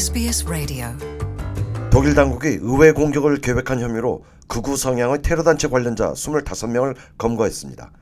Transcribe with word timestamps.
SBS 0.00 0.46
Radio. 0.46 0.86
독일 1.90 2.14
당국이 2.14 2.48
의회 2.62 2.92
공격을 2.92 3.42
계획한 3.42 3.80
혐의로 3.80 4.24
극우 4.48 4.78
성향의 4.78 5.20
테러 5.20 5.42
단체 5.42 5.68
관련자 5.68 6.14
25명을 6.14 6.96
검거했습니다. 7.18 7.92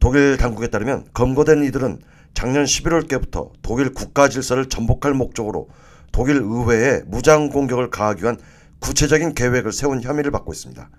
독일 0.00 0.38
당국에 0.38 0.66
따르면 0.66 1.04
검거된 1.14 1.62
이들은 1.62 2.00
작년 2.34 2.64
11월께부터 2.64 3.52
독일 3.62 3.94
국가 3.94 4.28
질서를 4.28 4.68
전복할 4.68 5.14
목적으로 5.14 5.68
독일 6.10 6.38
의회에 6.42 7.02
무장 7.06 7.48
공격을 7.48 7.90
가하기 7.90 8.24
위한 8.24 8.38
구체적인 8.80 9.34
계획을 9.34 9.70
세운 9.70 10.02
혐의를 10.02 10.32
받고 10.32 10.52
있습니다. 10.52 10.90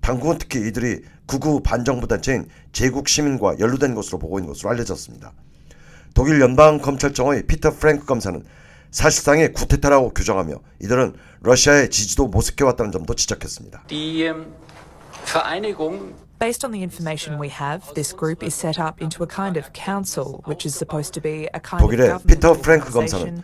당국은 0.00 0.38
특히 0.38 0.66
이들이 0.68 1.02
극우 1.26 1.60
반정부 1.62 2.08
단체인 2.08 2.48
제국 2.72 3.08
시민과 3.08 3.58
연루된 3.58 3.94
것으로 3.94 4.18
보고 4.18 4.38
있는 4.38 4.54
것으로 4.54 4.70
알려졌습니다. 4.70 5.34
독일 6.14 6.40
연방 6.40 6.78
검찰청의 6.78 7.46
피터 7.46 7.72
프랭크 7.72 8.06
검사는 8.06 8.42
사실상의 8.92 9.52
구테타라고 9.52 10.12
규정하며 10.12 10.54
이들은 10.80 11.14
러시아의 11.40 11.90
지지도 11.90 12.28
모색해왔다는 12.28 12.92
점도 12.92 13.14
지적했습니다. 13.14 13.84
Ähm, 13.90 14.52
Based 16.38 16.66
on 16.66 16.72
the 16.72 16.82
information 16.82 17.40
we 17.40 17.48
have, 17.48 17.94
this 17.94 18.14
group 18.14 18.44
is 18.44 18.54
set 18.54 18.80
up 18.80 19.00
into 19.00 19.22
a 19.22 19.28
kind 19.28 19.56
of 19.58 19.70
council, 19.72 20.42
which 20.46 20.66
is 20.66 20.74
supposed 20.76 21.14
to 21.14 21.22
be 21.22 21.48
a 21.54 21.60
kind 21.62 21.80
독일의 21.80 22.10
of 22.10 22.24
피터 22.26 22.54
프랭크 22.60 22.90
검사는 22.90 23.42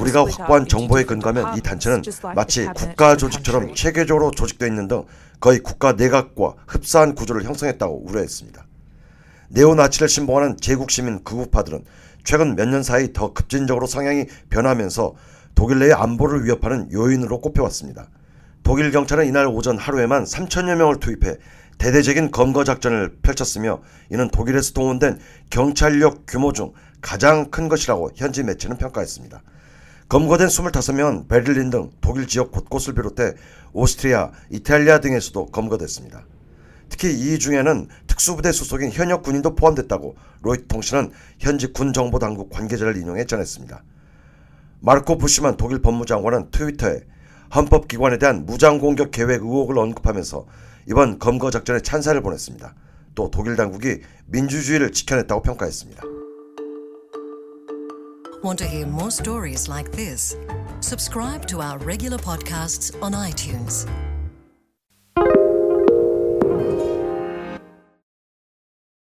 우리가 0.00 0.26
확보한 0.26 0.66
정보에 0.66 1.04
근거하면 1.04 1.56
이 1.56 1.60
단체는 1.60 2.02
마치 2.34 2.66
국가 2.74 3.16
조직처럼. 3.16 3.74
체계적으로 3.74 4.30
조직되어 4.32 4.68
있는 4.68 4.88
등 4.88 5.04
거의 5.40 5.60
국가 5.60 5.92
내각과 5.92 6.54
흡사한 6.66 7.14
구조를 7.14 7.44
형성했다고 7.44 8.04
우려했습니다. 8.08 8.66
네오나치를 9.54 10.08
신봉하는 10.08 10.56
제국 10.60 10.90
시민 10.90 11.22
극우파들은 11.24 11.84
최근 12.24 12.56
몇 12.56 12.68
년 12.68 12.82
사이 12.82 13.12
더 13.12 13.32
급진적으로 13.32 13.86
성향이 13.86 14.26
변하면서 14.48 15.14
독일 15.54 15.80
내의 15.80 15.92
안보를 15.92 16.44
위협하는 16.44 16.90
요인으로 16.90 17.40
꼽혀왔습니다. 17.40 18.08
독일 18.62 18.90
경찰은 18.92 19.26
이날 19.26 19.46
오전 19.46 19.76
하루에만 19.76 20.24
3천여 20.24 20.76
명을 20.76 21.00
투입해 21.00 21.36
대대적인 21.76 22.30
검거 22.30 22.64
작전을 22.64 23.16
펼쳤으며 23.22 23.82
이는 24.10 24.30
독일에서 24.30 24.72
동원된 24.72 25.18
경찰력 25.50 26.24
규모 26.26 26.52
중 26.52 26.72
가장 27.02 27.50
큰 27.50 27.68
것이라고 27.68 28.12
현지 28.14 28.44
매체는 28.44 28.78
평가했습니다. 28.78 29.42
검거된 30.08 30.48
25명은 30.48 31.28
베를린 31.28 31.70
등 31.70 31.90
독일 32.00 32.26
지역 32.26 32.52
곳곳을 32.52 32.94
비롯해 32.94 33.34
오스트리아, 33.72 34.30
이탈리아 34.50 35.00
등에서도 35.00 35.46
검거됐습니다. 35.46 36.24
특히 36.92 37.10
이 37.10 37.38
중에는 37.38 37.88
특수부대 38.06 38.52
소속인 38.52 38.90
현역 38.92 39.22
군인도 39.22 39.54
포함됐다고 39.54 40.14
로이터 40.42 40.66
통신은 40.68 41.10
현지 41.38 41.72
군 41.72 41.94
정보 41.94 42.18
당국 42.18 42.50
관계자를 42.50 42.98
인용해 42.98 43.24
전했습니다. 43.24 43.82
마르코 44.80 45.16
부시만 45.16 45.56
독일 45.56 45.80
법무장관은 45.80 46.50
트위터에 46.50 47.00
헌법기관에 47.54 48.18
대한 48.18 48.44
무장 48.44 48.78
공격 48.78 49.10
계획 49.10 49.42
의혹을 49.42 49.78
언급하면서 49.78 50.46
이번 50.86 51.18
검거 51.18 51.50
작전에 51.50 51.80
찬사를 51.80 52.20
보냈습니다. 52.20 52.74
또 53.14 53.30
독일 53.30 53.56
당국이 53.56 54.02
민주주의를 54.26 54.92
지켜냈다고 54.92 55.40
평가했습니다. 55.42 56.02
Want 58.44 58.58
to 58.58 58.66
hear 58.66 58.86
more 58.86 59.08
stories 59.08 59.70
like 59.70 59.90
this? 59.92 60.36
Subscribe 60.80 61.46
to 61.46 61.62
our 61.62 61.78
regular 61.78 62.18
podcasts 62.18 62.92
on 63.00 63.14
iTunes. 63.14 63.86